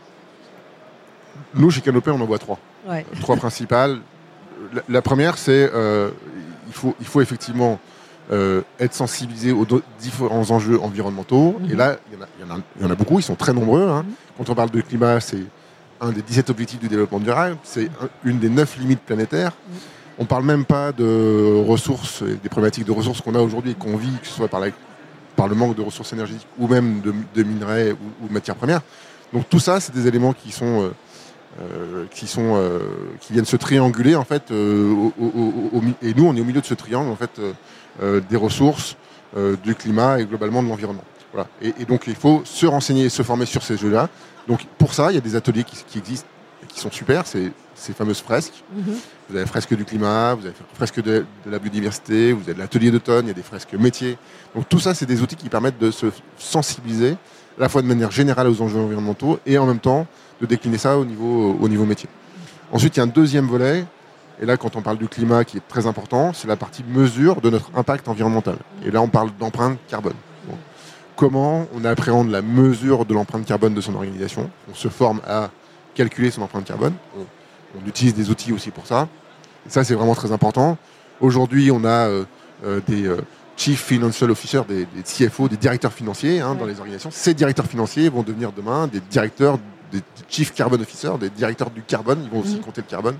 nous, 1.56 1.71
chez 1.71 1.81
Canopé, 1.81 2.12
on 2.12 2.21
en 2.21 2.25
voit 2.25 2.38
trois. 2.38 2.59
Trois 3.21 3.36
principales 3.38 4.00
la, 4.88 5.01
première, 5.01 5.38
c'est 5.38 5.69
euh, 5.73 6.11
il, 6.67 6.73
faut, 6.73 6.95
il 7.00 7.05
faut 7.05 7.21
effectivement 7.21 7.79
euh, 8.31 8.61
être 8.79 8.94
sensibilisé 8.94 9.51
aux 9.51 9.65
différents 10.00 10.50
enjeux 10.51 10.79
environnementaux. 10.79 11.59
Et 11.69 11.73
mhm. 11.73 11.77
là, 11.77 11.97
il 12.11 12.17
y, 12.81 12.85
en 12.85 12.89
a, 12.89 12.95
beaucoup, 12.95 13.19
ils 13.19 13.23
sont 13.23 13.35
très 13.35 13.53
nombreux. 13.53 13.88
Hein. 13.88 14.03
Mhm. 14.03 14.13
Quand 14.38 14.50
on 14.50 14.55
parle 14.55 14.71
de 14.71 14.81
climat, 14.81 15.19
c'est 15.19 15.44
un 16.00 16.11
des 16.11 16.21
17 16.21 16.50
objectifs 16.50 16.79
du 16.79 16.88
développement 16.88 17.19
durable, 17.19 17.57
c'est 17.63 17.89
une 18.23 18.39
des 18.39 18.50
9 18.50 18.77
limites 18.77 19.01
planétaires. 19.01 19.51
Mhm. 19.51 19.77
On 20.19 20.23
ne 20.23 20.27
parle 20.27 20.45
même 20.45 20.63
pas 20.63 20.91
de 20.91 21.63
ressources, 21.67 22.21
des 22.23 22.50
problématiques 22.50 22.85
de 22.85 22.91
ressources 22.91 23.21
qu'on 23.21 23.35
a 23.35 23.39
aujourd'hui 23.39 23.71
et 23.71 23.75
qu'on 23.75 23.97
vit, 23.97 24.11
que 24.21 24.27
ce 24.27 24.33
soit 24.33 24.47
par, 24.47 24.61
par, 25.35 25.47
le 25.47 25.55
manque 25.55 25.75
de 25.75 25.81
ressources 25.81 26.13
énergétiques 26.13 26.47
ou 26.59 26.67
même 26.67 27.01
de, 27.01 27.44
minerais 27.44 27.91
ou, 28.21 28.27
de 28.27 28.33
matières 28.33 28.55
premières. 28.55 28.81
Donc 29.33 29.50
tout 29.50 29.59
ça, 29.59 29.79
c'est 29.79 29.94
des 29.94 30.07
éléments 30.07 30.33
qui 30.33 30.51
sont 30.51 30.83
euh, 30.83 30.89
euh, 31.61 32.05
qui 32.09 32.25
sont 32.25 32.55
euh, 32.55 32.79
qui 33.19 33.33
viennent 33.33 33.45
se 33.45 33.57
trianguler 33.57 34.15
en 34.15 34.23
fait 34.23 34.50
euh, 34.50 35.11
et 36.01 36.15
nous 36.15 36.25
on 36.25 36.35
est 36.35 36.41
au 36.41 36.45
milieu 36.45 36.61
de 36.61 36.65
ce 36.65 36.73
triangle 36.73 37.11
en 37.11 37.15
fait 37.15 37.39
des 38.01 38.35
ressources 38.35 38.97
du 39.63 39.75
climat 39.75 40.19
et 40.19 40.25
globalement 40.25 40.63
de 40.63 40.67
l'environnement. 40.67 41.03
Voilà. 41.31 41.47
et, 41.61 41.85
donc 41.85 42.05
il 42.07 42.15
faut 42.15 42.41
se 42.44 42.65
renseigner 42.65 43.05
et 43.05 43.09
se 43.09 43.21
former 43.21 43.45
sur 43.45 43.61
ces 43.61 43.77
jeux 43.77 43.91
là 43.91 44.09
donc 44.47 44.65
pour 44.79 44.95
ça 44.95 45.11
il 45.11 45.15
y 45.15 45.17
a 45.19 45.21
des 45.21 45.35
ateliers 45.35 45.63
qui, 45.63 46.00
existent 46.00 46.27
et 46.63 46.65
qui 46.65 46.79
sont 46.79 46.89
super. 46.89 47.27
C'est 47.27 47.51
ces 47.75 47.94
fameuses 47.94 48.21
fresques. 48.21 48.63
Mm-hmm. 48.75 48.94
vous 49.29 49.38
avez 49.38 49.45
fresque 49.45 49.75
du 49.75 49.85
climat 49.85 50.33
vous 50.33 50.47
avez 50.47 50.55
fresque 50.73 51.03
de, 51.03 51.25
de 51.45 51.51
la 51.51 51.59
biodiversité 51.59 52.33
vous 52.33 52.50
avez 52.50 52.57
l'atelier 52.57 52.89
d'automne 52.89 53.25
il 53.25 53.27
y 53.27 53.31
a 53.31 53.35
des 53.35 53.44
fresques 53.44 53.75
métiers. 53.75 54.17
Donc 54.55 54.67
tout 54.67 54.79
ça 54.79 54.95
c'est 54.95 55.05
des 55.05 55.21
outils 55.21 55.35
qui 55.35 55.50
permettent 55.50 55.79
de 55.79 55.91
se 55.91 56.07
sensibiliser 56.39 57.15
à 57.57 57.61
la 57.61 57.69
fois 57.69 57.81
de 57.81 57.88
manière 57.88 58.11
générale 58.11 58.47
aux 58.47 58.61
enjeux 58.61 58.79
environnementaux 58.79 59.39
et 59.45 59.57
en 59.57 59.65
même 59.65 59.79
temps 59.79 60.07
de 60.41 60.45
décliner 60.45 60.77
ça 60.77 60.97
au 60.97 61.05
niveau, 61.05 61.57
au 61.59 61.69
niveau 61.69 61.85
métier. 61.85 62.09
Ensuite, 62.71 62.95
il 62.95 63.00
y 63.00 63.01
a 63.01 63.03
un 63.03 63.07
deuxième 63.07 63.45
volet, 63.45 63.85
et 64.41 64.45
là, 64.45 64.57
quand 64.57 64.75
on 64.75 64.81
parle 64.81 64.97
du 64.97 65.07
climat 65.07 65.45
qui 65.45 65.57
est 65.57 65.67
très 65.67 65.85
important, 65.85 66.33
c'est 66.33 66.47
la 66.47 66.55
partie 66.55 66.83
mesure 66.83 67.39
de 67.39 67.50
notre 67.50 67.69
impact 67.75 68.07
environnemental. 68.07 68.57
Et 68.83 68.91
là, 68.91 69.01
on 69.01 69.07
parle 69.07 69.29
d'empreinte 69.39 69.77
carbone. 69.88 70.15
Comment 71.15 71.67
on 71.75 71.85
appréhende 71.85 72.31
la 72.31 72.41
mesure 72.41 73.05
de 73.05 73.13
l'empreinte 73.13 73.45
carbone 73.45 73.75
de 73.75 73.81
son 73.81 73.94
organisation? 73.94 74.50
On 74.71 74.73
se 74.73 74.88
forme 74.88 75.21
à 75.27 75.51
calculer 75.94 76.31
son 76.31 76.41
empreinte 76.41 76.65
carbone. 76.65 76.94
On, 77.15 77.88
utilise 77.88 78.13
des 78.13 78.29
outils 78.29 78.51
aussi 78.51 78.71
pour 78.71 78.85
ça. 78.85 79.07
Et 79.65 79.69
ça, 79.69 79.83
c'est 79.83 79.94
vraiment 79.94 80.15
très 80.15 80.31
important. 80.31 80.77
Aujourd'hui, 81.21 81.71
on 81.71 81.83
a 81.85 82.07
euh, 82.07 82.23
euh, 82.65 82.81
des 82.88 83.07
euh, 83.07 83.17
Chief 83.55 83.81
Financial 83.81 84.29
Officer, 84.31 84.61
des, 84.67 84.88
CFO, 85.03 85.47
des 85.47 85.57
directeurs 85.57 85.94
financiers 85.94 86.41
hein, 86.41 86.55
dans 86.55 86.65
les 86.65 86.79
organisations. 86.79 87.11
Ces 87.11 87.33
directeurs 87.33 87.67
financiers 87.67 88.09
vont 88.09 88.23
devenir 88.23 88.51
demain 88.51 88.88
des 88.88 89.00
directeurs 89.00 89.59
des 89.91 90.01
chief 90.27 90.53
carbon 90.53 90.81
officers, 90.81 91.17
des 91.19 91.29
directeurs 91.29 91.69
du 91.69 91.83
carbone, 91.83 92.21
ils 92.23 92.29
vont 92.29 92.39
aussi 92.39 92.55
mhm. 92.55 92.61
compter 92.61 92.81
le 92.81 92.88
carbone. 92.88 93.15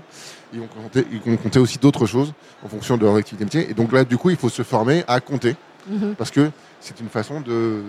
Ils 0.52 0.60
vont 0.60 0.66
compter, 0.66 1.06
ils 1.12 1.20
vont 1.20 1.36
compter 1.36 1.58
aussi 1.60 1.78
d'autres 1.78 2.06
choses 2.06 2.32
en 2.64 2.68
fonction 2.68 2.96
de 2.96 3.04
leur 3.04 3.14
activité 3.14 3.44
métier. 3.44 3.70
Et 3.70 3.74
donc 3.74 3.92
là, 3.92 4.04
du 4.04 4.16
coup, 4.16 4.30
il 4.30 4.36
faut 4.36 4.48
se 4.48 4.62
former 4.62 5.04
à 5.06 5.20
compter 5.20 5.56
mhm. 5.88 6.14
parce 6.16 6.30
que 6.30 6.50
c'est 6.80 7.00
une 7.00 7.08
façon 7.08 7.40
de, 7.40 7.82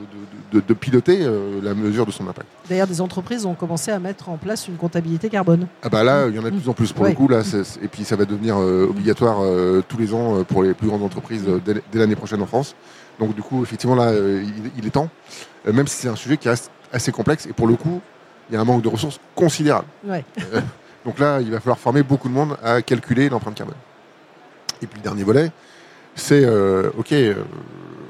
de, 0.52 0.74
piloter 0.74 1.20
euh, 1.22 1.60
la 1.62 1.74
mesure 1.74 2.06
de 2.06 2.12
son 2.12 2.28
impact. 2.28 2.48
D'ailleurs, 2.70 2.88
des 2.88 3.02
entreprises 3.02 3.46
ont 3.46 3.54
commencé 3.54 3.92
à 3.92 4.00
mettre 4.00 4.30
en 4.30 4.38
place 4.38 4.68
une 4.68 4.78
comptabilité 4.78 5.30
carbone. 5.30 5.68
Ah 5.84 5.90
bah 5.90 6.04
là, 6.04 6.28
il 6.28 6.36
y 6.36 6.40
en 6.40 6.46
a 6.46 6.50
de 6.50 6.58
plus 6.58 6.70
en 6.70 6.74
plus 6.74 6.94
pour 6.94 7.06
le 7.06 7.14
coup. 7.14 7.28
Là, 7.28 7.42
et 7.82 7.88
puis 7.88 8.06
ça 8.06 8.16
va 8.16 8.26
devenir 8.26 8.58
euh, 8.58 8.88
obligatoire 8.90 9.40
euh, 9.42 9.84
tous 9.88 9.98
les 9.98 10.14
ans 10.14 10.44
pour 10.44 10.64
les 10.64 10.74
plus 10.74 10.88
grandes 10.88 11.04
entreprises 11.04 11.44
dès, 11.66 12.00
l'année 12.00 12.16
prochaine 12.16 12.42
en 12.42 12.46
France. 12.46 12.76
Donc 13.20 13.36
du 13.36 13.42
coup, 13.42 13.64
effectivement, 13.64 13.96
là, 13.96 14.14
il, 14.14 14.72
il, 14.78 14.88
est 14.88 14.92
temps. 14.92 15.10
même 15.66 15.88
si 15.88 15.98
c'est 15.98 16.10
un 16.10 16.16
sujet 16.16 16.38
qui 16.38 16.50
reste 16.50 16.72
assez 16.92 17.12
complexe. 17.12 17.46
Et 17.46 17.54
pour 17.54 17.68
le 17.68 17.76
coup, 17.76 18.02
il 18.50 18.56
y 18.56 18.58
a 18.58 18.62
un 18.62 18.66
manque 18.66 18.82
de 18.82 18.90
ressources 18.90 19.20
considérable. 19.36 19.88
Donc 21.06 21.20
là, 21.20 21.40
il 21.42 21.52
va 21.52 21.60
falloir 21.60 21.78
former 21.78 22.04
beaucoup 22.04 22.28
de 22.28 22.34
monde 22.34 22.58
à 22.64 22.82
calculer 22.82 23.30
l'empreinte 23.30 23.56
carbone. 23.56 23.76
Et 24.82 24.88
puis 24.88 24.98
le 25.00 25.04
dernier 25.04 25.24
volet, 25.24 25.52
c'est 26.16 26.44
euh, 26.46 26.90
OK, 26.98 27.12
euh, 27.12 27.36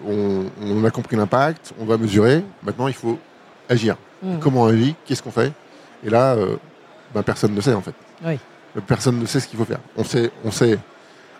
on, 0.08 0.84
a 0.84 0.92
compris 0.92 1.16
l'impact, 1.16 1.74
on 1.80 1.86
va 1.86 1.98
mesurer, 1.98 2.44
maintenant 2.64 2.88
il 2.88 2.94
faut 2.94 3.20
agir. 3.68 3.98
Mm. 4.22 4.40
Comment 4.40 4.64
on 4.64 4.68
agit 4.68 4.96
Qu'est-ce 5.06 5.24
qu'on 5.24 5.32
fait? 5.32 5.52
Et 6.06 6.10
là, 6.10 6.36
ben, 7.14 7.24
personne 7.24 7.54
ne 7.54 7.62
sait 7.62 7.74
en 7.74 7.82
fait. 7.82 7.96
Personne 8.88 9.20
ne 9.20 9.26
sait 9.26 9.40
ce 9.40 9.48
qu'il 9.48 9.58
faut 9.58 9.66
faire. 9.66 9.80
On 9.98 10.04
sait, 10.04 10.32
on, 10.44 10.52
sait, 10.52 10.78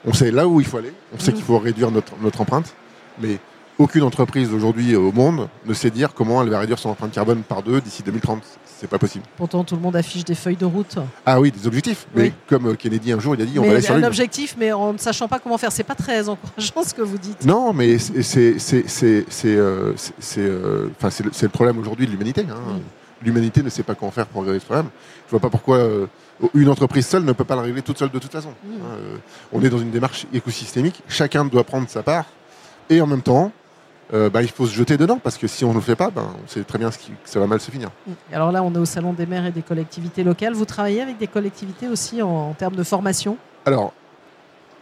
on 0.06 0.14
sait 0.14 0.32
là 0.32 0.48
où 0.48 0.60
il 0.60 0.66
faut 0.66 0.78
aller, 0.78 0.94
on 1.14 1.20
sait 1.20 1.32
mm. 1.32 1.36
qu'il 1.36 1.44
faut 1.44 1.60
réduire 1.60 1.92
notre, 1.92 2.14
notre 2.22 2.42
empreinte, 2.42 2.74
mais 3.22 3.38
aucune 3.78 4.04
entreprise 4.04 4.54
aujourd'hui 4.54 4.96
au 4.96 5.12
monde 5.12 5.50
ne 5.66 5.74
sait 5.74 5.92
dire 5.92 6.14
comment 6.14 6.42
elle 6.42 6.50
va 6.50 6.60
réduire 6.60 6.80
son 6.80 6.90
empreinte 6.90 7.12
carbone 7.12 7.44
par 7.44 7.64
deux 7.64 7.82
d'ici 7.82 8.04
2030 8.04 8.44
c'est 8.78 8.90
pas 8.90 9.00
possible. 9.00 9.24
Pourtant, 9.38 9.64
tout 9.64 9.76
le 9.76 9.82
monde 9.82 9.96
affiche 9.96 10.26
des 10.26 10.36
feuilles 10.36 10.58
de 10.58 10.66
route. 10.66 10.98
Ah 11.26 11.40
oui, 11.40 11.52
des 11.52 11.66
objectifs. 11.66 12.08
Mais 12.14 12.34
comme 12.48 12.68
euh, 12.68 12.76
Kennedy 12.76 13.12
un 13.14 13.20
jour, 13.20 13.36
il 13.36 13.42
a 13.42 13.46
dit, 13.46 13.58
on 13.58 13.64
va 13.64 13.72
aller 13.72 13.82
sur 13.82 13.96
un 13.96 14.04
objectif, 14.04 14.56
mais 14.60 14.74
en 14.74 14.94
ne 14.94 14.98
sachant 14.98 15.28
pas 15.28 15.40
comment 15.40 15.58
faire. 15.58 15.72
C'est 15.72 15.84
pas 15.84 15.96
très 15.96 16.28
encourageant 16.28 16.84
ce 16.84 16.94
que 16.94 17.02
vous 17.02 17.18
dites. 17.18 17.46
Non, 17.46 17.74
mais 17.74 17.98
c'est 17.98 18.58
euh, 19.46 19.94
euh, 20.38 20.90
le 21.42 21.48
problème 21.50 21.78
aujourd'hui 21.78 22.06
de 22.06 22.12
l'humanité. 22.12 22.42
Hein. 22.42 22.80
L'humanité 23.24 23.64
ne 23.64 23.70
sait 23.70 23.84
pas 23.84 23.96
comment 23.96 24.12
faire 24.12 24.28
pour 24.28 24.44
régler 24.44 24.60
ce 24.60 24.66
problème. 24.66 24.90
Je 25.26 25.32
vois 25.32 25.40
pas 25.40 25.50
pourquoi 25.50 25.80
une 26.54 26.70
entreprise 26.70 27.08
seule 27.08 27.24
ne 27.24 27.32
peut 27.32 27.46
pas 27.46 27.56
le 27.56 27.62
régler 27.62 27.82
toute 27.82 27.98
seule 27.98 28.12
de 28.12 28.20
toute 28.20 28.32
façon. 28.32 28.50
Hein. 28.50 29.18
on 29.54 29.64
est 29.64 29.70
dans 29.70 29.80
une 29.80 29.90
démarche 29.90 30.28
écosystémique. 30.34 31.02
Chacun 31.08 31.46
doit 31.46 31.64
prendre 31.64 31.90
sa 31.90 32.04
part. 32.04 32.26
Et 32.90 33.02
en 33.02 33.08
même 33.08 33.22
temps, 33.22 33.52
euh, 34.16 34.30
bah, 34.30 34.42
il 34.42 34.50
faut 34.50 34.66
se 34.66 34.74
jeter 34.74 34.96
dedans 34.96 35.20
parce 35.22 35.38
que 35.38 35.46
si 35.46 35.66
on 35.66 35.72
ne 35.72 35.76
le 35.76 35.82
fait 35.82 35.96
pas, 35.96 36.10
ben, 36.10 36.26
on 36.42 36.48
sait 36.48 36.64
très 36.64 36.78
bien 36.78 36.90
ce 36.90 36.98
qui, 36.98 37.12
que 37.12 37.30
ça 37.30 37.40
va 37.40 37.48
mal 37.48 37.60
se 37.60 37.70
finir. 37.70 37.90
Alors 38.32 38.52
là, 38.52 38.64
on 38.64 38.74
est 38.74 38.78
au 38.78 38.86
Salon 38.86 39.12
des 39.12 39.26
maires 39.26 39.46
et 39.46 39.52
des 39.52 39.62
collectivités 39.62 40.24
locales. 40.24 40.54
Vous 40.54 40.64
travaillez 40.64 41.02
avec 41.02 41.18
des 41.18 41.28
collectivités 41.28 41.90
aussi 41.90 42.22
en, 42.22 42.54
termes 42.54 42.76
de 42.76 42.84
formation? 42.84 43.38
Alors, 43.66 43.92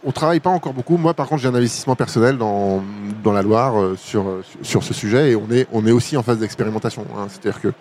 on 0.04 0.12
travaille 0.12 0.38
pas 0.38 0.50
encore 0.50 0.72
beaucoup. 0.72 0.96
Moi, 0.98 1.14
par 1.14 1.26
contre, 1.26 1.42
j'ai 1.42 1.48
un 1.48 1.54
investissement 1.54 1.96
personnel 1.96 2.38
dans, 2.38 2.84
dans 3.24 3.32
la 3.32 3.42
Loire 3.42 3.80
euh, 3.80 3.96
sur, 3.96 4.24
sur 4.62 4.84
ce 4.84 4.94
sujet 4.94 5.32
et 5.32 5.36
on 5.36 5.50
est, 5.50 5.66
on 5.72 5.84
est 5.84 5.92
aussi 5.92 6.16
en 6.16 6.22
phase 6.22 6.38
d'expérimentation. 6.38 7.04
Hein. 7.16 7.26
C'est-à-dire 7.28 7.60
que 7.60 7.72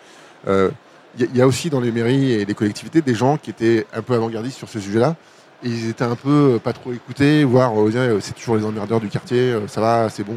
il 1.20 1.38
y, 1.38 1.42
a 1.42 1.48
aussi 1.48 1.70
dans 1.70 1.80
les 1.80 1.92
mairies 1.92 2.32
et 2.32 2.44
les 2.44 2.54
collectivités 2.56 3.02
des 3.02 3.14
gens 3.14 3.38
qui 3.38 3.52
étaient 3.52 3.86
un 3.94 4.02
peu 4.02 4.16
avant-gardistes 4.16 4.58
sur 4.58 4.68
ce 4.68 4.80
sujet-là. 4.80 5.16
Et 5.64 5.70
ils 5.70 5.90
étaient 5.90 6.04
un 6.04 6.16
peu 6.16 6.60
pas 6.62 6.74
trop 6.74 6.92
écoutés, 6.92 7.44
voire 7.44 7.72
c'est 8.20 8.34
toujours 8.34 8.56
les 8.56 8.66
emmerdeurs 8.66 9.00
du 9.00 9.10
quartier, 9.10 9.56
ça 9.68 9.80
va, 9.80 10.10
c'est 10.10 10.24
bon, 10.24 10.34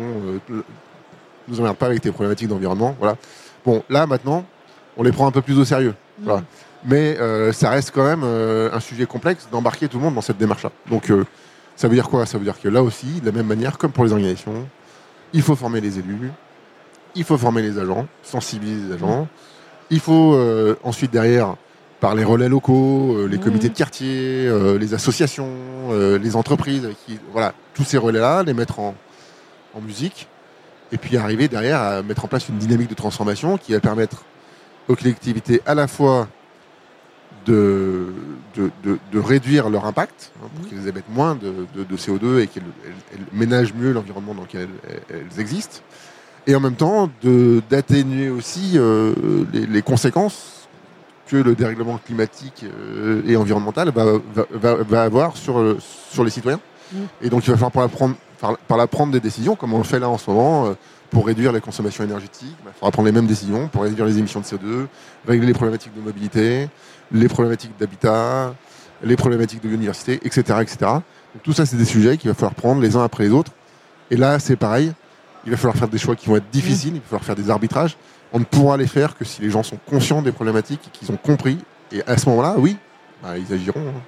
nous 1.48 1.60
emmerde 1.60 1.76
pas 1.76 1.86
avec 1.86 2.00
tes 2.00 2.10
problématiques 2.10 2.48
d'environnement. 2.48 2.96
Voilà. 2.98 3.16
Bon, 3.64 3.82
là 3.88 4.06
maintenant, 4.06 4.44
on 4.96 5.02
les 5.02 5.12
prend 5.12 5.26
un 5.26 5.30
peu 5.30 5.42
plus 5.42 5.58
au 5.58 5.64
sérieux. 5.64 5.94
Voilà. 6.22 6.42
Mais 6.84 7.18
euh, 7.18 7.52
ça 7.52 7.70
reste 7.70 7.90
quand 7.92 8.04
même 8.04 8.22
euh, 8.22 8.70
un 8.72 8.80
sujet 8.80 9.06
complexe 9.06 9.48
d'embarquer 9.50 9.88
tout 9.88 9.98
le 9.98 10.04
monde 10.04 10.14
dans 10.14 10.20
cette 10.20 10.38
démarche-là. 10.38 10.70
Donc 10.88 11.10
euh, 11.10 11.24
ça 11.74 11.88
veut 11.88 11.94
dire 11.94 12.08
quoi? 12.08 12.26
Ça 12.26 12.38
veut 12.38 12.44
dire 12.44 12.60
que 12.60 12.68
là 12.68 12.82
aussi, 12.82 13.20
de 13.20 13.26
la 13.26 13.32
même 13.32 13.46
manière, 13.46 13.76
comme 13.76 13.90
pour 13.90 14.04
les 14.04 14.12
organisations, 14.12 14.68
il 15.32 15.42
faut 15.42 15.56
former 15.56 15.80
les 15.80 15.98
élus, 15.98 16.30
il 17.14 17.24
faut 17.24 17.36
former 17.36 17.62
les 17.62 17.78
agents, 17.78 18.06
sensibiliser 18.22 18.88
les 18.88 18.94
agents. 18.94 19.26
Il 19.90 20.00
faut 20.00 20.36
ensuite 20.82 21.12
derrière, 21.12 21.54
par 22.00 22.14
les 22.14 22.24
relais 22.24 22.48
locaux, 22.48 23.26
les 23.26 23.38
comités 23.38 23.68
de 23.68 23.74
quartier, 23.74 24.50
les 24.78 24.94
associations, 24.94 25.48
les 25.90 26.34
entreprises, 26.34 26.88
qui, 27.04 27.18
voilà, 27.32 27.52
tous 27.74 27.84
ces 27.84 27.98
relais-là, 27.98 28.42
les 28.42 28.52
mettre 28.52 28.80
en, 28.80 28.94
en 29.74 29.80
musique, 29.80 30.28
et 30.92 30.98
puis 30.98 31.16
arriver 31.16 31.48
derrière 31.48 31.80
à 31.80 32.02
mettre 32.02 32.24
en 32.24 32.28
place 32.28 32.48
une 32.48 32.58
dynamique 32.58 32.88
de 32.88 32.94
transformation 32.94 33.56
qui 33.58 33.72
va 33.72 33.80
permettre 33.80 34.24
aux 34.88 34.94
collectivités 34.94 35.60
à 35.66 35.74
la 35.74 35.88
fois 35.88 36.28
de, 37.46 38.06
de, 38.56 39.18
réduire 39.18 39.70
leur 39.70 39.86
impact, 39.86 40.32
hein, 40.42 40.48
pour 40.54 40.68
qu'ils 40.68 40.88
émettent 40.88 41.08
moins 41.08 41.36
de, 41.36 41.96
CO2 41.96 42.40
et 42.40 42.46
qu'elles 42.48 42.64
ménagent 43.32 43.72
mieux 43.74 43.92
l'environnement 43.92 44.34
dans 44.34 44.42
lequel 44.42 44.68
elles, 45.08 45.40
existent, 45.40 45.78
et 46.46 46.54
en 46.54 46.60
même 46.60 46.74
temps 46.74 47.10
d'atténuer 47.70 48.30
aussi 48.30 48.72
euh, 48.74 49.14
les, 49.52 49.82
conséquences 49.82 50.68
que 51.28 51.36
le 51.36 51.54
dérèglement 51.54 51.98
climatique 51.98 52.64
euh, 52.64 53.22
et 53.26 53.36
environnemental 53.36 53.90
va, 53.90 54.20
va, 54.52 55.02
avoir 55.02 55.36
sur, 55.36 55.76
sur 56.10 56.24
les 56.24 56.30
citoyens. 56.30 56.60
Mmh. 56.92 56.98
Et 57.22 57.30
donc 57.30 57.46
il 57.46 57.50
va 57.50 57.56
falloir 57.56 57.72
par 57.72 57.82
la, 57.82 57.88
prendre, 57.88 58.16
par, 58.68 58.76
la 58.76 58.86
prendre 58.86 59.12
des 59.12 59.20
décisions, 59.20 59.56
comme 59.56 59.74
on 59.74 59.78
le 59.78 59.84
fait 59.84 59.98
là 59.98 60.08
en 60.08 60.18
ce 60.18 60.30
moment, 60.30 60.66
euh, 60.66 60.74
pour 61.10 61.26
réduire 61.26 61.52
les 61.52 61.60
consommations 61.60 62.04
énergétiques. 62.04 62.56
Il 62.64 62.72
faudra 62.72 62.90
prendre 62.90 63.06
les 63.06 63.12
mêmes 63.12 63.26
décisions 63.26 63.68
pour 63.68 63.82
réduire 63.82 64.06
les 64.06 64.18
émissions 64.18 64.40
de 64.40 64.44
CO2, 64.44 64.86
régler 65.26 65.46
les 65.46 65.54
problématiques 65.54 65.94
de 65.94 66.00
mobilité, 66.00 66.68
les 67.12 67.28
problématiques 67.28 67.72
d'habitat, 67.78 68.54
les 69.02 69.16
problématiques 69.16 69.62
de 69.62 69.68
biodiversité, 69.68 70.20
etc. 70.24 70.58
etc. 70.60 70.76
Donc, 70.80 71.42
tout 71.42 71.52
ça, 71.52 71.66
c'est 71.66 71.76
des 71.76 71.84
sujets 71.84 72.16
qu'il 72.16 72.30
va 72.30 72.34
falloir 72.34 72.54
prendre 72.54 72.80
les 72.80 72.96
uns 72.96 73.04
après 73.04 73.24
les 73.24 73.30
autres. 73.30 73.52
Et 74.10 74.16
là, 74.16 74.38
c'est 74.38 74.56
pareil. 74.56 74.92
Il 75.44 75.50
va 75.50 75.56
falloir 75.56 75.76
faire 75.76 75.88
des 75.88 75.98
choix 75.98 76.16
qui 76.16 76.28
vont 76.28 76.36
être 76.36 76.50
difficiles, 76.50 76.94
il 76.94 77.00
va 77.00 77.06
falloir 77.06 77.24
faire 77.24 77.36
des 77.36 77.50
arbitrages. 77.50 77.96
On 78.32 78.40
ne 78.40 78.44
pourra 78.44 78.76
les 78.76 78.86
faire 78.86 79.16
que 79.16 79.24
si 79.24 79.40
les 79.40 79.50
gens 79.50 79.62
sont 79.62 79.78
conscients 79.88 80.22
des 80.22 80.32
problématiques 80.32 80.80
et 80.88 80.90
qu'ils 80.90 81.12
ont 81.12 81.16
compris. 81.16 81.58
Et 81.92 82.02
à 82.06 82.18
ce 82.18 82.28
moment-là, 82.30 82.56
oui, 82.58 82.76
bah, 83.22 83.38
ils 83.38 83.52
agiront. 83.52 83.80
Hein. 83.80 84.00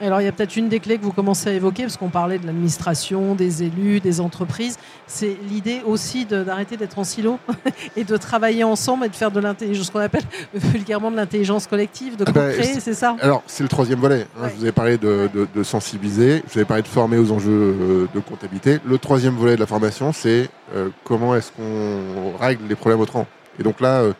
Alors 0.00 0.20
il 0.20 0.24
y 0.24 0.28
a 0.28 0.32
peut-être 0.32 0.56
une 0.56 0.68
des 0.68 0.80
clés 0.80 0.98
que 0.98 1.04
vous 1.04 1.12
commencez 1.12 1.48
à 1.48 1.52
évoquer, 1.52 1.84
parce 1.84 1.96
qu'on 1.96 2.08
parlait 2.08 2.38
de 2.38 2.46
l'administration, 2.46 3.34
des 3.34 3.62
élus, 3.62 4.00
des 4.00 4.20
entreprises. 4.20 4.78
C'est 5.06 5.36
l'idée 5.48 5.80
aussi 5.84 6.26
d'arrêter 6.26 6.76
d'être 6.76 6.98
en 6.98 7.04
silo 7.04 7.38
et 7.96 8.04
de 8.04 8.16
travailler 8.16 8.64
ensemble 8.64 9.06
et 9.06 9.08
de 9.08 9.16
faire 9.16 9.30
de 9.30 9.40
l'intelligence, 9.40 9.86
ce 9.86 9.92
qu'on 9.92 10.00
appelle 10.00 10.24
vulgairement 10.54 11.10
de 11.10 11.16
l'intelligence 11.16 11.66
collective, 11.66 12.16
de 12.16 12.24
ah 12.26 12.32
ben, 12.32 12.50
co-créer, 12.50 12.80
c'est 12.80 12.94
ça? 12.94 13.16
Alors 13.20 13.42
c'est 13.46 13.62
le 13.62 13.68
troisième 13.68 14.00
volet. 14.00 14.26
Hein. 14.38 14.48
Je 14.50 14.60
vous 14.60 14.66
ai 14.66 14.72
parlé 14.72 14.98
de, 14.98 15.28
sensibiliser, 15.62 16.42
je 16.46 16.54
vous 16.54 16.60
ai 16.60 16.64
parlé 16.64 16.82
de 16.82 16.88
former 16.88 17.18
aux 17.18 17.32
enjeux 17.32 17.50
euh, 17.50 18.06
de 18.14 18.20
comptabilité. 18.20 18.78
Le 18.84 18.98
troisième 18.98 19.34
volet 19.34 19.54
de 19.54 19.60
la 19.60 19.66
formation, 19.66 20.12
c'est 20.12 20.48
euh, 20.74 20.90
comment 21.04 21.34
est-ce 21.34 21.50
qu'on 21.52 22.36
règle 22.38 22.64
les 22.68 22.74
problèmes 22.74 23.00
autrement. 23.00 23.26
Et 23.58 23.62
donc 23.62 23.80
là, 23.80 24.00
euh, 24.00 24.12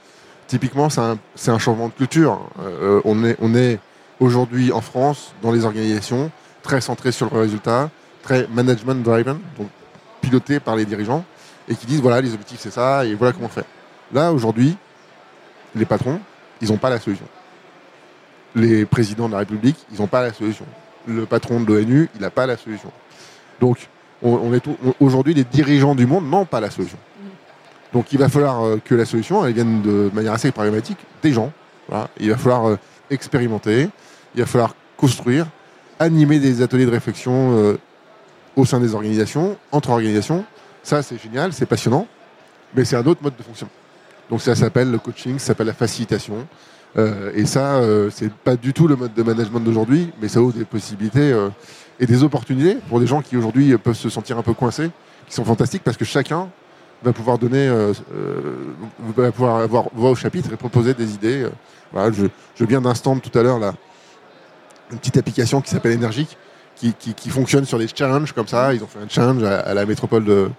typiquement, 0.47 0.89
c'est 0.89 1.01
un, 1.01 1.19
un, 1.49 1.59
changement 1.59 1.89
de 1.89 1.93
culture. 1.93 2.41
on 3.05 3.25
est, 3.25 3.37
on 3.41 3.55
est 3.55 3.79
aujourd'hui 4.21 4.73
en 4.73 4.81
France, 4.81 5.35
dans 5.43 5.53
les 5.53 5.65
organisations, 5.65 6.31
très 6.63 6.81
centré 6.81 7.13
sur 7.13 7.33
le 7.33 7.41
résultat, 7.41 7.91
très 8.23 8.47
management 8.49 9.03
driven, 9.03 9.39
donc 9.59 9.69
piloté 10.21 10.61
par 10.61 10.77
les 10.77 10.85
dirigeants, 10.85 11.25
et 11.69 11.75
qui 11.75 11.87
disent 11.87 12.01
voilà, 12.01 12.21
les 12.21 12.33
objectifs 12.33 12.61
c'est 12.61 12.71
ça, 12.71 13.05
et 13.05 13.15
voilà 13.15 13.33
comment 13.33 13.49
fait. 13.49 13.65
Là, 14.13 14.33
aujourd'hui, 14.33 14.77
les 15.75 15.85
patrons, 15.85 16.21
ils 16.61 16.71
n'ont 16.71 16.79
pas 16.79 16.91
la 16.91 17.01
solution. 17.01 17.27
Les 18.55 18.87
présidents 18.87 19.27
de 19.27 19.33
la 19.33 19.39
République, 19.41 19.77
ils 19.93 20.01
n'ont 20.01 20.07
pas 20.07 20.23
la 20.23 20.33
solution. 20.33 20.65
Le 21.07 21.27
patron 21.27 21.61
de 21.61 21.73
l'ONU, 21.73 22.09
il 22.15 22.21
n'a 22.21 22.31
pas 22.31 22.47
la 22.47 22.57
solution. 22.57 22.91
Donc, 23.61 23.89
on, 24.23 24.53
est 24.55 24.63
aujourd'hui, 24.99 25.35
les 25.35 25.45
dirigeants 25.45 25.95
du 25.95 26.07
monde 26.07 26.29
n'ont 26.29 26.47
pas 26.47 26.61
la 26.61 26.71
solution. 26.71 26.99
Donc, 27.93 28.13
il 28.13 28.19
va 28.19 28.29
falloir 28.29 28.65
euh, 28.65 28.81
que 28.83 28.95
la 28.95 29.05
solution, 29.05 29.45
elle 29.45 29.53
vienne 29.53 29.83
de 29.83 30.11
manière 30.13 30.33
assez 30.33 30.51
pragmatique 30.53 30.99
des 31.23 31.33
gens. 31.33 31.53
Il 32.19 32.31
va 32.31 32.37
falloir 32.37 32.69
euh, 32.69 32.79
expérimenter, 33.11 33.89
il 34.35 34.41
va 34.41 34.47
falloir 34.47 34.75
construire, 34.97 35.47
animer 35.99 36.39
des 36.39 36.63
ateliers 36.63 36.87
de 36.87 36.91
réflexion 36.91 37.57
euh, 37.57 37.79
au 38.57 38.65
sein 38.65 38.81
des 38.81 38.95
organisations, 38.95 39.57
entre 39.73 39.91
organisations. 39.91 40.45
Ça, 40.83 41.03
c'est 41.03 41.21
génial, 41.21 41.53
c'est 41.53 41.67
passionnant, 41.67 42.07
mais 42.75 42.85
c'est 42.85 42.97
un 42.97 43.05
autre 43.07 43.23
mode 43.23 43.37
de 43.37 43.43
fonction. 43.43 43.69
Donc 44.31 44.41
ça 44.41 44.55
s'appelle 44.55 44.91
le 44.91 44.99
coaching, 44.99 45.39
ça 45.39 45.47
s'appelle 45.47 45.69
la 45.69 45.73
facilitation. 45.73 46.47
Euh, 46.97 47.31
et 47.35 47.47
ça, 47.47 47.77
euh, 47.77 48.11
c'est 48.11 48.33
pas 48.33 48.57
du 48.57 48.73
tout 48.73 48.89
le 48.89 48.97
mode 48.97 49.15
de 49.15 49.23
management 49.23 49.61
d'aujourd'hui, 49.61 50.11
mais 50.21 50.29
ça 50.29 50.41
ouvre 50.41 50.55
des 50.55 50.65
possibilités 50.65 51.35
et 52.01 52.07
des 52.07 52.23
opportunités 52.23 52.77
pour 52.89 53.01
des 53.01 53.07
gens 53.07 53.23
qui 53.23 53.37
aujourd'hui 53.37 53.77
peuvent 53.79 53.97
se 53.97 54.09
sentir 54.09 54.39
un 54.39 54.43
peu 54.43 54.55
coincés, 54.55 54.91
qui 55.29 55.35
sont 55.35 55.45
fantastiques 55.45 55.83
parce 55.85 55.97
que 55.97 56.05
chacun 56.05 56.49
va 57.03 57.13
pouvoir 57.13 57.39
donner, 57.39 57.69
va 59.17 59.33
pouvoir 59.33 59.57
avoir 59.57 59.87
voix 59.95 60.11
au 60.11 60.15
chapitre 60.15 60.53
et 60.53 60.57
proposer 60.57 60.95
des 60.95 61.15
idées. 61.15 61.47
Voilà, 61.93 62.13
je, 62.13 62.27
je 62.55 62.65
viens 62.65 62.81
d'un 62.81 62.95
stand 62.95 63.21
tout 63.21 63.37
à 63.39 63.43
l'heure 63.43 63.59
là 63.59 63.75
une 64.91 64.99
petite 64.99 65.17
application 65.17 65.61
qui 65.61 65.71
s'appelle 65.71 65.97
Energique, 65.97 66.37
qui, 66.75 66.93
qui, 66.93 67.31
fonctionne 67.31 67.65
sur 67.65 67.79
des 67.79 67.89
challenges 67.89 68.33
comme 68.33 68.47
ça. 68.47 68.75
Ils 68.75 68.83
ont 68.83 68.87
fait 68.87 68.99
un 68.99 69.09
challenge 69.09 69.43
à, 69.43 69.73
la 69.73 69.87
métropole 69.87 70.25
de, 70.25 70.51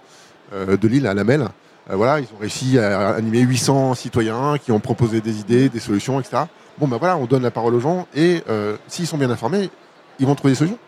euh, 0.52 0.76
de 0.76 0.88
Lille, 0.88 1.06
à 1.06 1.14
la 1.14 1.24
MEL. 1.24 1.42
Euh, 1.90 1.96
voilà, 1.96 2.20
ils 2.20 2.26
ont 2.34 2.40
réussi 2.40 2.78
à 2.78 3.10
animer 3.10 3.40
800 3.40 3.94
citoyens 3.94 4.58
qui 4.58 4.72
ont 4.72 4.80
proposé 4.80 5.20
des 5.20 5.40
idées, 5.40 5.68
des 5.68 5.80
solutions, 5.80 6.18
etc. 6.18 6.42
Bon, 6.78 6.88
ben 6.88 6.96
voilà, 6.96 7.16
on 7.16 7.26
donne 7.26 7.42
la 7.42 7.50
parole 7.50 7.74
aux 7.74 7.80
gens 7.80 8.06
et 8.14 8.42
euh, 8.48 8.76
s'ils 8.88 9.06
sont 9.06 9.18
bien 9.18 9.30
informés, 9.30 9.70
ils 10.18 10.26
vont 10.26 10.34
trouver 10.34 10.52
des 10.52 10.58
solutions. 10.58 10.78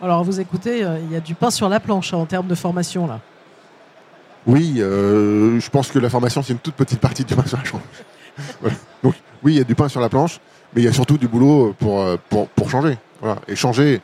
Alors, 0.00 0.24
vous 0.24 0.40
écoutez, 0.40 0.80
il 0.80 1.12
y 1.12 1.16
a 1.16 1.20
du 1.20 1.34
pain 1.36 1.50
sur 1.50 1.68
la 1.68 1.78
planche 1.78 2.12
hein, 2.12 2.16
en 2.16 2.26
termes 2.26 2.48
de 2.48 2.56
formation, 2.56 3.06
là. 3.06 3.20
Oui, 4.46 4.74
je 4.76 5.70
pense 5.70 5.90
que 5.90 5.98
la 5.98 6.10
formation, 6.10 6.42
c'est 6.42 6.52
une 6.52 6.58
toute 6.58 6.74
petite 6.74 7.00
partie 7.00 7.24
du 7.24 7.34
pain 7.34 7.44
sur 7.46 7.58
la 7.58 7.62
planche. 7.62 8.72
Donc, 9.02 9.14
oui, 9.42 9.54
il 9.54 9.58
y 9.58 9.60
a 9.60 9.64
du 9.64 9.74
pain 9.74 9.88
sur 9.88 10.00
la 10.00 10.08
planche 10.08 10.40
mais 10.74 10.82
il 10.82 10.84
y 10.84 10.88
a 10.88 10.92
surtout 10.92 11.18
du 11.18 11.28
boulot 11.28 11.74
pour, 11.78 12.00
euh, 12.00 12.16
pour, 12.28 12.48
pour 12.48 12.70
changer. 12.70 12.96
Voilà. 13.20 13.40
Et 13.46 13.56
changer, 13.56 14.00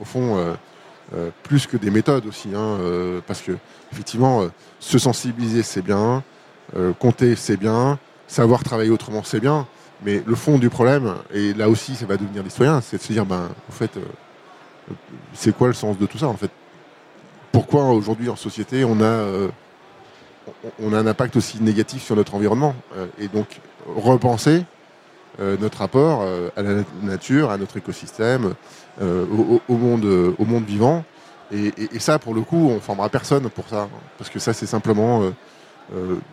au 0.00 0.04
fond, 0.04 0.36
euh, 0.36 0.54
euh, 1.14 1.30
plus 1.42 1.66
que 1.66 1.76
des 1.76 1.90
méthodes 1.90 2.26
aussi. 2.26 2.50
Hein, 2.54 2.78
parce 3.26 3.40
que, 3.40 3.52
effectivement, 3.92 4.48
se 4.78 4.98
sensibiliser, 4.98 5.62
c'est 5.62 5.82
bien. 5.82 6.22
compter, 6.98 7.36
c'est 7.36 7.56
bien. 7.56 7.98
Savoir 8.26 8.62
travailler 8.62 8.90
autrement, 8.90 9.22
c'est 9.24 9.40
bien. 9.40 9.66
Mais 10.04 10.22
le 10.24 10.34
fond 10.34 10.58
du 10.58 10.68
problème, 10.68 11.14
et 11.32 11.54
là 11.54 11.68
aussi, 11.68 11.94
ça 11.94 12.06
va 12.06 12.16
devenir 12.16 12.42
des 12.42 12.50
citoyens, 12.50 12.80
c'est 12.80 12.96
de 12.96 13.02
se 13.02 13.12
dire, 13.12 13.26
ben, 13.26 13.50
en 13.68 13.72
fait, 13.72 13.90
c'est 15.32 15.56
quoi 15.56 15.68
le 15.68 15.74
sens 15.74 15.98
de 15.98 16.06
tout 16.06 16.18
ça, 16.18 16.26
en 16.26 16.36
fait? 16.36 16.50
Pourquoi 17.52 17.84
aujourd'hui, 17.90 18.28
en 18.28 18.36
société, 18.36 18.84
on 18.84 19.00
a, 19.00 19.48
on 20.80 20.92
a 20.92 20.98
un 20.98 21.06
impact 21.06 21.36
aussi 21.36 21.60
négatif 21.62 22.02
sur 22.02 22.16
notre 22.16 22.34
environnement 22.34 22.74
Et 23.18 23.28
donc, 23.28 23.60
repenser 23.86 24.64
euh, 25.40 25.56
notre 25.58 25.78
rapport 25.78 26.20
euh, 26.22 26.50
à 26.56 26.62
la 26.62 26.82
nature, 27.02 27.50
à 27.50 27.56
notre 27.56 27.78
écosystème, 27.78 28.54
euh, 29.00 29.24
au, 29.68 29.76
monde, 29.76 30.04
au 30.38 30.44
monde 30.44 30.64
vivant. 30.64 31.04
Et, 31.50 31.98
ça, 31.98 32.18
pour 32.18 32.34
le 32.34 32.42
coup, 32.42 32.68
on 32.70 32.74
ne 32.74 32.80
formera 32.80 33.08
personne 33.08 33.48
pour 33.50 33.68
ça. 33.68 33.88
Parce 34.18 34.30
que 34.30 34.38
ça, 34.38 34.54
c'est 34.54 34.64
simplement, 34.64 35.30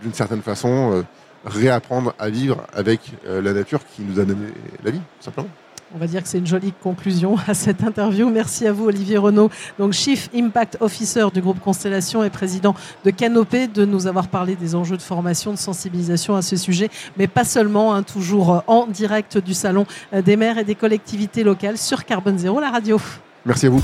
d'une 0.02 0.14
certaine 0.14 0.42
façon, 0.42 1.04
réapprendre 1.44 2.14
à 2.18 2.30
vivre 2.30 2.66
avec 2.74 3.02
la 3.26 3.52
nature 3.52 3.82
qui 3.94 4.02
nous 4.02 4.18
a 4.22 4.24
donné 4.24 4.48
la 4.82 4.92
vie, 4.92 5.02
simplement. 5.20 5.50
On 5.94 5.98
va 5.98 6.06
dire 6.06 6.22
que 6.22 6.30
c'est 6.30 6.38
une 6.38 6.48
jolie 6.48 6.72
conclusion 6.72 7.36
à 7.48 7.54
cette 7.54 7.84
interview. 7.84 8.30
Merci 8.30 8.68
à 8.68 8.72
vous, 8.72 8.86
Olivier 8.86 9.18
Renaud, 9.18 9.50
donc 9.80 9.94
Chief 9.94 10.30
Impact 10.36 10.78
Officer 10.82 11.26
du 11.34 11.42
groupe 11.42 11.60
Constellation 11.60 12.24
et 12.24 12.30
président 12.30 12.76
de 13.06 13.10
Canopé, 13.10 13.68
de 13.68 13.86
nous 13.86 14.06
avoir 14.06 14.28
parlé 14.28 14.56
des 14.56 14.76
enjeux 14.76 14.98
de 14.98 15.02
formation, 15.02 15.52
de 15.52 15.58
sensibilisation 15.58 16.36
à 16.36 16.42
ce 16.42 16.58
sujet, 16.58 16.90
mais 17.18 17.28
pas 17.28 17.44
seulement, 17.44 17.96
hein, 17.96 18.04
toujours 18.04 18.64
en 18.68 18.86
direct 18.86 19.38
du 19.38 19.54
Salon 19.54 19.86
des 20.14 20.36
maires 20.36 20.60
et 20.60 20.64
des 20.64 20.76
collectivités 20.76 21.44
locales 21.44 21.78
sur 21.78 22.06
Carbone 22.06 22.38
Zéro, 22.38 22.60
la 22.60 22.70
radio. 22.70 23.00
Merci 23.46 23.66
à 23.66 23.70
vous. 23.70 23.84